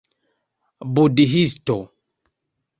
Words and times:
budhisto 0.95 1.77